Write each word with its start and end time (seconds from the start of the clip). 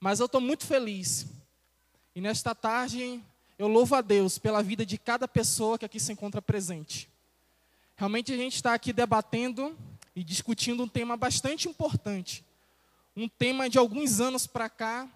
Mas 0.00 0.20
eu 0.20 0.26
estou 0.26 0.40
muito 0.40 0.66
feliz. 0.66 1.26
E 2.14 2.20
nesta 2.20 2.54
tarde 2.54 3.22
eu 3.58 3.66
louvo 3.66 3.94
a 3.94 4.00
Deus 4.00 4.38
pela 4.38 4.62
vida 4.62 4.86
de 4.86 4.96
cada 4.96 5.26
pessoa 5.26 5.78
que 5.78 5.84
aqui 5.84 5.98
se 5.98 6.12
encontra 6.12 6.40
presente. 6.40 7.10
Realmente 7.96 8.32
a 8.32 8.36
gente 8.36 8.54
está 8.54 8.74
aqui 8.74 8.92
debatendo 8.92 9.76
e 10.14 10.22
discutindo 10.22 10.82
um 10.82 10.88
tema 10.88 11.16
bastante 11.16 11.68
importante. 11.68 12.44
Um 13.16 13.28
tema 13.28 13.68
de 13.68 13.78
alguns 13.78 14.20
anos 14.20 14.46
para 14.46 14.68
cá 14.68 15.08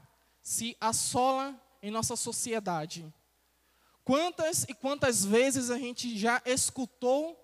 se 0.43 0.77
assola 0.81 1.55
em 1.81 1.91
nossa 1.91 2.17
sociedade. 2.17 3.13
Quantas 4.05 4.65
e 4.65 4.75
quantas 4.75 5.25
vezes 5.25 5.71
a 5.71 5.79
gente 5.79 6.19
já 6.19 6.43
escutou 6.45 7.39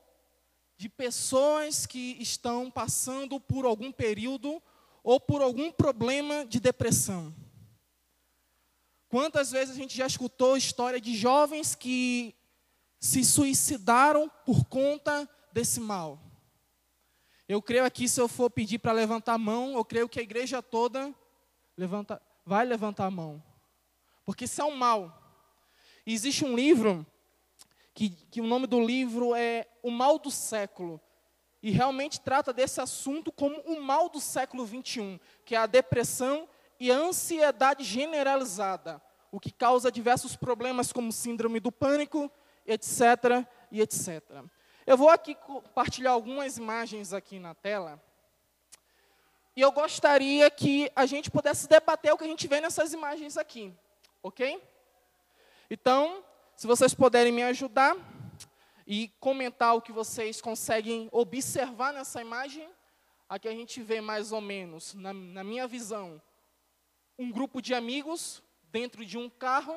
de 0.77 0.89
pessoas 0.89 1.87
que 1.87 2.17
estão 2.21 2.71
passando 2.71 3.39
por 3.39 3.65
algum 3.65 3.93
período 3.93 4.61
ou 5.03 5.21
por 5.21 5.43
algum 5.43 5.71
problema 5.71 6.45
de 6.45 6.61
depressão? 6.61 7.35
Quantas 9.09 9.51
vezes 9.51 9.75
a 9.75 9.79
gente 9.79 9.97
já 9.97 10.07
escutou 10.07 10.57
história 10.57 11.01
de 11.01 11.17
jovens 11.17 11.75
que 11.75 12.35
se 13.01 13.25
suicidaram 13.25 14.31
por 14.45 14.65
conta 14.67 15.29
desse 15.53 15.81
mal? 15.81 16.21
Eu 17.49 17.63
creio 17.63 17.85
aqui, 17.85 18.07
se 18.07 18.21
eu 18.21 18.29
for 18.29 18.51
pedir 18.51 18.79
para 18.79 18.93
levantar 18.93 19.35
a 19.35 19.39
mão, 19.39 19.75
eu 19.75 19.85
creio 19.85 20.09
que 20.09 20.21
a 20.21 20.23
igreja 20.23 20.63
toda 20.63 21.15
levanta, 21.75 22.21
vai 22.45 22.67
levantar 22.67 23.07
a 23.07 23.11
mão. 23.11 23.43
Porque 24.27 24.45
isso 24.45 24.61
é 24.61 24.65
um 24.65 24.77
mal. 24.77 25.23
Existe 26.05 26.45
um 26.45 26.55
livro, 26.55 27.07
que, 27.95 28.11
que 28.11 28.41
o 28.43 28.47
nome 28.47 28.67
do 28.67 28.85
livro 28.85 29.35
é 29.35 29.67
O 29.83 29.91
Mal 29.91 30.19
do 30.19 30.31
Século. 30.31 31.01
E 31.63 31.71
realmente 31.71 32.21
trata 32.21 32.53
desse 32.53 32.81
assunto 32.81 33.33
como 33.33 33.61
o 33.63 33.81
mal 33.81 34.09
do 34.09 34.21
século 34.21 34.65
21, 34.65 35.19
que 35.45 35.55
é 35.55 35.59
a 35.59 35.67
depressão 35.67 36.49
e 36.79 36.91
a 36.93 36.97
ansiedade 36.97 37.83
generalizada, 37.83 39.03
o 39.33 39.41
que 39.41 39.51
causa 39.51 39.91
diversos 39.91 40.37
problemas 40.37 40.93
como 40.93 41.13
síndrome 41.13 41.59
do 41.59 41.73
pânico, 41.73 42.31
etc. 42.67 43.45
e 43.73 43.81
etc. 43.81 44.23
Eu 44.87 44.97
vou 44.97 45.11
aqui 45.11 45.35
compartilhar 45.35 46.13
algumas 46.13 46.57
imagens 46.57 47.13
aqui 47.13 47.39
na 47.39 47.55
tela. 47.55 48.01
E 49.57 49.61
eu 49.61 49.73
gostaria 49.73 50.49
que 50.51 50.91
a 50.95 51.05
gente 51.05 51.31
pudesse 51.31 51.67
debater 51.69 52.13
o 52.13 52.17
que 52.17 52.25
a 52.25 52.29
gente 52.29 52.47
vê 52.47 52.61
nessas 52.61 52.93
imagens 52.93 53.37
aqui, 53.37 53.75
ok? 54.23 54.63
Então, 55.69 56.23
se 56.55 56.67
vocês 56.67 56.95
puderem 56.95 57.33
me 57.33 57.43
ajudar 57.43 57.97
e 58.91 59.09
comentar 59.21 59.77
o 59.77 59.83
que 59.83 59.93
vocês 59.93 60.41
conseguem 60.41 61.11
observar 61.13 61.93
nessa 61.93 62.23
imagem, 62.23 62.67
aqui 63.29 63.47
a 63.47 63.53
gente 63.53 63.83
vê 63.83 64.01
mais 64.01 64.33
ou 64.33 64.41
menos, 64.41 64.95
na, 64.95 65.13
na 65.13 65.45
minha 65.45 65.69
visão, 65.69 66.23
um 67.19 67.31
grupo 67.31 67.61
de 67.61 67.75
amigos 67.75 68.43
dentro 68.73 69.05
de 69.05 69.19
um 69.19 69.29
carro. 69.29 69.77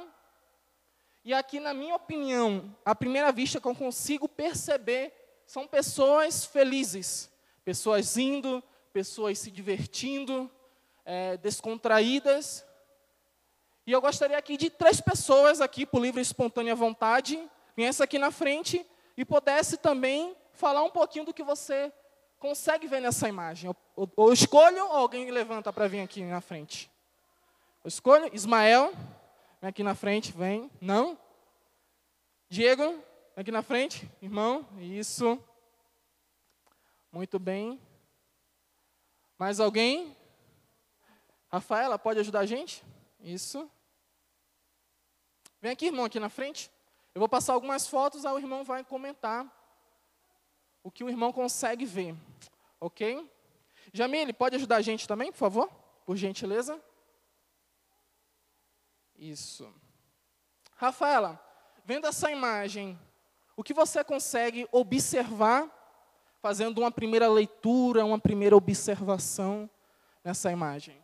E 1.25 1.33
aqui, 1.33 1.59
na 1.59 1.73
minha 1.73 1.93
opinião, 1.93 2.73
à 2.85 2.95
primeira 2.95 3.33
vista 3.33 3.59
que 3.59 3.67
eu 3.67 3.75
consigo 3.75 4.29
perceber, 4.29 5.13
são 5.45 5.67
pessoas 5.67 6.45
felizes, 6.45 7.29
pessoas 7.65 8.15
indo, 8.15 8.63
pessoas 8.93 9.39
se 9.39 9.51
divertindo, 9.51 10.49
é, 11.03 11.35
descontraídas. 11.35 12.65
E 13.85 13.91
eu 13.91 13.99
gostaria 13.99 14.37
aqui 14.37 14.55
de 14.55 14.69
três 14.69 15.01
pessoas 15.01 15.59
aqui, 15.59 15.85
por 15.85 16.01
livre 16.01 16.21
e 16.21 16.23
espontânea 16.23 16.73
vontade, 16.73 17.37
viesse 17.75 18.01
aqui 18.01 18.17
na 18.17 18.31
frente 18.31 18.85
e 19.15 19.25
pudesse 19.25 19.77
também 19.77 20.35
falar 20.53 20.83
um 20.83 20.89
pouquinho 20.89 21.25
do 21.25 21.33
que 21.33 21.43
você 21.43 21.91
consegue 22.39 22.87
ver 22.87 22.99
nessa 22.99 23.29
imagem. 23.29 23.73
Ou, 23.95 24.33
escolho 24.33 24.83
ou 24.85 24.91
alguém 24.91 25.29
levanta 25.29 25.71
para 25.71 25.87
vir 25.87 26.01
aqui 26.01 26.23
na 26.23 26.41
frente. 26.41 26.89
Eu 27.83 27.87
escolho 27.87 28.33
Ismael, 28.33 28.91
vem 29.61 29.69
aqui 29.69 29.83
na 29.83 29.95
frente, 29.95 30.31
vem. 30.31 30.69
Não? 30.81 31.17
Diego, 32.49 32.83
vem 32.83 33.03
aqui 33.37 33.51
na 33.51 33.61
frente, 33.61 34.09
irmão. 34.21 34.67
Isso. 34.79 35.41
Muito 37.11 37.37
bem. 37.39 37.79
Mais 39.37 39.59
alguém? 39.59 40.15
Rafaela, 41.51 41.99
pode 41.99 42.19
ajudar 42.19 42.41
a 42.41 42.45
gente? 42.45 42.83
Isso. 43.19 43.69
Vem 45.61 45.71
aqui, 45.71 45.87
irmão, 45.87 46.05
aqui 46.05 46.19
na 46.19 46.29
frente. 46.29 46.71
Eu 47.13 47.19
vou 47.19 47.29
passar 47.29 47.53
algumas 47.53 47.87
fotos, 47.87 48.25
aí 48.25 48.33
o 48.33 48.39
irmão 48.39 48.63
vai 48.63 48.83
comentar 48.83 49.45
o 50.83 50.89
que 50.89 51.03
o 51.03 51.09
irmão 51.09 51.31
consegue 51.31 51.85
ver. 51.85 52.15
Ok? 52.79 53.29
Jamile, 53.93 54.33
pode 54.33 54.55
ajudar 54.55 54.77
a 54.77 54.81
gente 54.81 55.07
também, 55.07 55.31
por 55.31 55.37
favor? 55.37 55.69
Por 56.05 56.15
gentileza. 56.15 56.81
Isso. 59.15 59.71
Rafaela, 60.75 61.39
vendo 61.85 62.07
essa 62.07 62.31
imagem, 62.31 62.99
o 63.55 63.63
que 63.63 63.73
você 63.73 64.03
consegue 64.03 64.67
observar, 64.71 65.69
fazendo 66.41 66.79
uma 66.79 66.91
primeira 66.91 67.27
leitura, 67.27 68.05
uma 68.05 68.19
primeira 68.19 68.55
observação 68.55 69.69
nessa 70.23 70.51
imagem? 70.51 71.01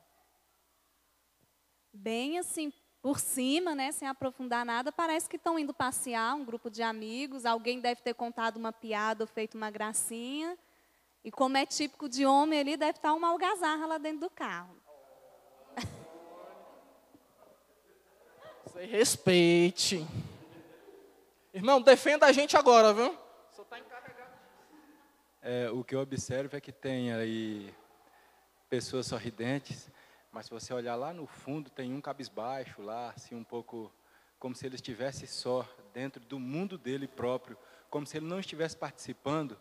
bem 1.98 2.38
assim 2.38 2.72
por 3.08 3.22
cima, 3.22 3.74
né, 3.74 3.90
sem 3.94 4.06
aprofundar 4.06 4.66
nada, 4.66 4.92
parece 4.92 5.30
que 5.30 5.38
estão 5.38 5.58
indo 5.58 5.74
passear, 5.74 6.36
um 6.36 6.44
grupo 6.44 6.70
de 6.70 6.84
amigos, 6.84 7.46
alguém 7.46 7.80
deve 7.80 8.02
ter 8.02 8.14
contado 8.14 8.58
uma 8.58 8.74
piada 8.74 9.24
ou 9.24 9.28
feito 9.30 9.56
uma 9.56 9.72
gracinha. 9.72 10.58
E 11.24 11.32
como 11.32 11.56
é 11.56 11.66
típico 11.66 12.10
de 12.10 12.26
homem 12.26 12.60
ali, 12.60 12.76
deve 12.76 12.98
estar 12.98 13.14
uma 13.14 13.30
algazarra 13.30 13.86
lá 13.86 13.98
dentro 13.98 14.20
do 14.20 14.30
carro. 14.30 14.76
Você 18.66 18.84
respeite. 18.84 20.06
Irmão, 21.54 21.82
defenda 21.82 22.26
a 22.26 22.34
gente 22.34 22.58
agora, 22.58 22.94
viu? 22.94 23.18
Só 23.56 23.62
está 23.62 23.80
encarregado. 23.80 24.34
É, 25.42 25.70
o 25.72 25.82
que 25.82 25.96
eu 25.96 26.02
observo 26.02 26.58
é 26.58 26.60
que 26.60 26.74
tem 26.74 27.14
aí 27.14 27.74
pessoas 28.70 29.06
sorridentes, 29.06 29.90
mas 30.38 30.46
se 30.46 30.52
você 30.52 30.72
olhar 30.72 30.94
lá 30.94 31.12
no 31.12 31.26
fundo, 31.26 31.68
tem 31.68 31.92
um 31.92 32.00
cabisbaixo 32.00 32.80
lá, 32.80 33.10
assim 33.10 33.34
um 33.34 33.44
pouco 33.44 33.92
como 34.38 34.54
se 34.54 34.68
ele 34.68 34.76
estivesse 34.76 35.26
só 35.26 35.68
dentro 35.92 36.24
do 36.24 36.38
mundo 36.38 36.78
dele 36.78 37.08
próprio, 37.08 37.58
como 37.90 38.06
se 38.06 38.18
ele 38.18 38.28
não 38.28 38.40
estivesse 38.40 38.78
participando 38.78 39.60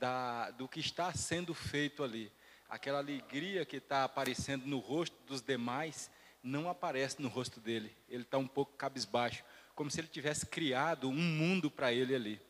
da, 0.00 0.50
do 0.50 0.66
que 0.66 0.80
está 0.80 1.12
sendo 1.12 1.54
feito 1.54 2.02
ali. 2.02 2.32
Aquela 2.68 2.98
alegria 2.98 3.64
que 3.64 3.76
está 3.76 4.02
aparecendo 4.02 4.66
no 4.66 4.80
rosto 4.80 5.16
dos 5.28 5.40
demais 5.40 6.10
não 6.42 6.68
aparece 6.68 7.22
no 7.22 7.28
rosto 7.28 7.60
dele. 7.60 7.96
Ele 8.08 8.24
está 8.24 8.36
um 8.36 8.48
pouco 8.48 8.72
cabisbaixo, 8.72 9.44
como 9.76 9.92
se 9.92 10.00
ele 10.00 10.08
tivesse 10.08 10.44
criado 10.44 11.08
um 11.08 11.14
mundo 11.14 11.70
para 11.70 11.92
ele 11.92 12.16
ali. 12.16 12.42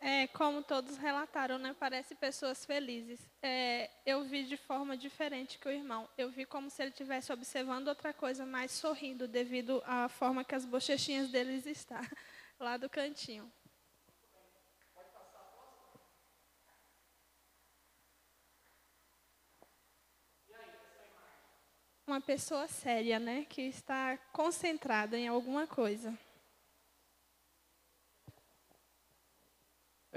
É, 0.00 0.26
como 0.28 0.62
todos 0.62 0.96
relataram, 0.98 1.58
né? 1.58 1.74
Parece 1.78 2.14
pessoas 2.14 2.64
felizes. 2.64 3.20
É, 3.42 3.90
eu 4.04 4.24
vi 4.24 4.44
de 4.44 4.56
forma 4.56 4.96
diferente 4.96 5.58
que 5.58 5.68
o 5.68 5.70
irmão. 5.70 6.08
Eu 6.16 6.30
vi 6.30 6.44
como 6.44 6.70
se 6.70 6.82
ele 6.82 6.90
estivesse 6.90 7.32
observando 7.32 7.88
outra 7.88 8.12
coisa, 8.12 8.44
mais 8.44 8.70
sorrindo, 8.72 9.26
devido 9.26 9.82
à 9.86 10.08
forma 10.08 10.44
que 10.44 10.54
as 10.54 10.64
bochechinhas 10.64 11.30
deles 11.30 11.66
estão, 11.66 12.00
lá 12.60 12.76
do 12.76 12.88
cantinho. 12.90 13.50
Uma 22.06 22.20
pessoa 22.20 22.68
séria, 22.68 23.18
né? 23.18 23.44
Que 23.48 23.62
está 23.62 24.16
concentrada 24.32 25.18
em 25.18 25.26
alguma 25.26 25.66
coisa. 25.66 26.16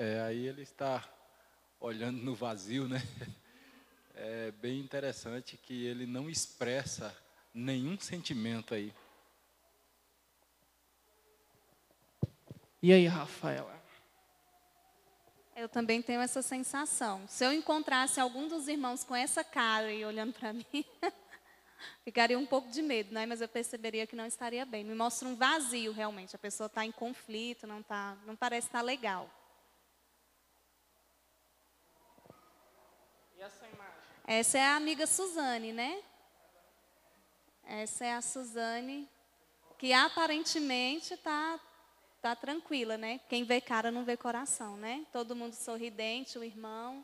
É, 0.02 0.22
aí 0.22 0.48
ele 0.48 0.62
está 0.62 1.04
olhando 1.78 2.24
no 2.24 2.34
vazio, 2.34 2.88
né? 2.88 3.02
É 4.22 4.52
bem 4.52 4.82
interessante 4.82 5.56
que 5.56 5.86
ele 5.86 6.06
não 6.06 6.30
expressa 6.30 7.16
nenhum 7.54 7.98
sentimento 7.98 8.74
aí. 8.74 8.94
E 12.82 12.92
aí, 12.92 13.08
Rafaela? 13.08 13.82
Eu 15.56 15.70
também 15.70 16.02
tenho 16.02 16.20
essa 16.20 16.42
sensação. 16.42 17.26
Se 17.30 17.46
eu 17.46 17.54
encontrasse 17.54 18.20
algum 18.20 18.50
dos 18.50 18.68
irmãos 18.68 19.06
com 19.06 19.16
essa 19.16 19.42
cara 19.42 19.90
e 19.94 20.04
olhando 20.04 20.34
para 20.34 20.52
mim, 20.52 20.66
ficaria 22.04 22.38
um 22.38 22.46
pouco 22.46 22.70
de 22.70 22.82
medo, 22.82 23.14
né? 23.14 23.26
Mas 23.26 23.40
eu 23.40 23.48
perceberia 23.48 24.06
que 24.06 24.18
não 24.18 24.26
estaria 24.26 24.66
bem. 24.66 24.84
Me 24.84 24.96
mostra 24.96 25.30
um 25.30 25.36
vazio, 25.36 25.94
realmente. 25.94 26.36
A 26.36 26.40
pessoa 26.40 26.68
está 26.68 26.86
em 26.86 26.92
conflito, 26.92 27.66
não, 27.66 27.82
tá, 27.82 28.18
não 28.26 28.36
parece 28.36 28.68
estar 28.68 28.82
legal. 28.82 29.39
Essa 34.32 34.60
é 34.60 34.64
a 34.64 34.76
amiga 34.76 35.08
Suzane, 35.08 35.74
né? 35.74 36.04
Essa 37.64 38.06
é 38.06 38.14
a 38.14 38.22
Suzane, 38.22 39.10
que 39.78 39.92
aparentemente 39.92 41.16
está 41.16 41.60
tá 42.22 42.36
tranquila, 42.36 42.98
né? 42.98 43.20
Quem 43.28 43.44
vê 43.44 43.60
cara 43.60 43.90
não 43.90 44.06
vê 44.06 44.16
coração, 44.16 44.78
né? 44.78 45.06
Todo 45.12 45.36
mundo 45.36 45.54
sorridente, 45.54 46.38
o 46.38 46.44
irmão, 46.44 47.04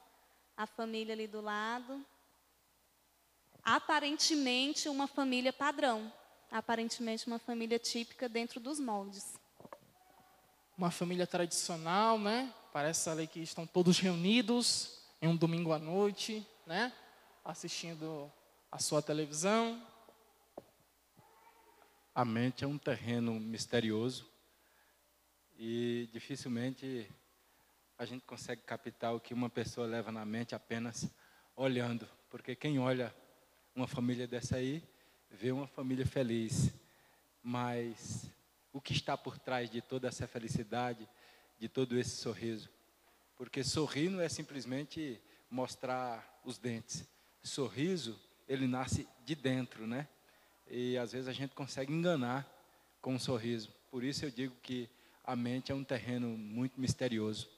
a 0.55 0.67
família 0.67 1.13
ali 1.13 1.27
do 1.27 1.41
lado. 1.41 2.05
aparentemente 3.63 4.87
uma 4.87 5.07
família 5.07 5.51
padrão, 5.51 6.13
aparentemente 6.51 7.25
uma 7.25 7.39
família 7.39 7.79
típica 7.79 8.29
dentro 8.29 8.59
dos 8.59 8.79
moldes. 8.79 9.33
Uma 10.77 10.91
família 10.91 11.25
tradicional, 11.25 12.19
né? 12.19 12.53
Parece 12.71 13.09
ali 13.09 13.25
que 13.25 13.39
estão 13.39 13.65
todos 13.65 13.97
reunidos 13.97 15.04
em 15.25 15.27
um 15.27 15.35
domingo 15.35 15.71
à 15.71 15.79
noite, 15.79 16.47
né? 16.67 16.93
Assistindo 17.43 18.31
a 18.71 18.77
sua 18.77 19.01
televisão. 19.01 19.83
A 22.13 22.23
mente 22.23 22.63
é 22.63 22.67
um 22.67 22.77
terreno 22.77 23.39
misterioso 23.39 24.29
e 25.57 26.07
dificilmente 26.13 27.09
a 27.97 28.05
gente 28.05 28.23
consegue 28.23 28.61
captar 28.61 29.15
o 29.15 29.19
que 29.19 29.33
uma 29.33 29.49
pessoa 29.49 29.87
leva 29.87 30.11
na 30.11 30.23
mente 30.23 30.53
apenas 30.53 31.09
olhando, 31.55 32.07
porque 32.29 32.55
quem 32.55 32.77
olha 32.77 33.11
uma 33.75 33.87
família 33.87 34.27
dessa 34.27 34.57
aí 34.57 34.87
vê 35.31 35.51
uma 35.51 35.65
família 35.65 36.05
feliz, 36.05 36.71
mas 37.41 38.29
o 38.71 38.79
que 38.79 38.93
está 38.93 39.17
por 39.17 39.39
trás 39.39 39.71
de 39.71 39.81
toda 39.81 40.07
essa 40.07 40.27
felicidade, 40.27 41.09
de 41.57 41.67
todo 41.67 41.97
esse 41.97 42.11
sorriso? 42.11 42.74
Porque 43.35 43.63
sorrir 43.63 44.09
não 44.09 44.21
é 44.21 44.29
simplesmente 44.29 45.21
mostrar 45.49 46.39
os 46.43 46.57
dentes. 46.57 47.07
Sorriso, 47.43 48.19
ele 48.47 48.67
nasce 48.67 49.07
de 49.23 49.35
dentro, 49.35 49.85
né? 49.85 50.07
E 50.67 50.97
às 50.97 51.11
vezes 51.11 51.27
a 51.27 51.33
gente 51.33 51.53
consegue 51.53 51.93
enganar 51.93 52.47
com 53.01 53.13
um 53.13 53.19
sorriso. 53.19 53.73
Por 53.91 54.03
isso 54.03 54.25
eu 54.25 54.31
digo 54.31 54.55
que 54.61 54.89
a 55.23 55.35
mente 55.35 55.71
é 55.71 55.75
um 55.75 55.83
terreno 55.83 56.29
muito 56.29 56.79
misterioso. 56.79 57.49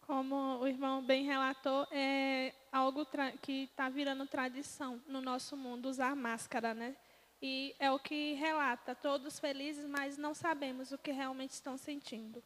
Como 0.00 0.58
o 0.58 0.66
irmão 0.66 1.02
bem 1.02 1.24
relatou, 1.24 1.86
é 1.90 2.54
algo 2.72 3.06
que 3.42 3.64
está 3.64 3.90
virando 3.90 4.26
tradição 4.26 5.02
no 5.06 5.20
nosso 5.20 5.56
mundo 5.56 5.86
usar 5.88 6.16
máscara, 6.16 6.72
né? 6.72 6.96
E 7.40 7.74
é 7.78 7.90
o 7.90 7.98
que 7.98 8.34
relata, 8.34 8.94
todos 8.94 9.38
felizes, 9.38 9.86
mas 9.86 10.18
não 10.18 10.34
sabemos 10.34 10.90
o 10.90 10.98
que 10.98 11.12
realmente 11.12 11.52
estão 11.52 11.76
sentindo. 11.76 12.42